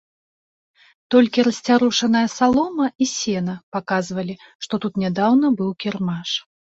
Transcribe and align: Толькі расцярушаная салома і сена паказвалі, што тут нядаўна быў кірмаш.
Толькі 1.15 1.43
расцярушаная 1.47 2.23
салома 2.37 2.87
і 3.05 3.07
сена 3.11 3.55
паказвалі, 3.75 4.35
што 4.67 4.79
тут 4.87 4.97
нядаўна 5.05 5.47
быў 5.61 5.71
кірмаш. 5.85 6.29